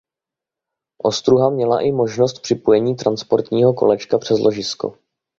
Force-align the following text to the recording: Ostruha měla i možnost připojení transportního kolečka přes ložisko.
Ostruha 0.99 1.49
měla 1.49 1.81
i 1.81 1.91
možnost 1.91 2.41
připojení 2.41 2.95
transportního 2.95 3.73
kolečka 3.73 4.17
přes 4.17 4.39
ložisko. 4.39 4.97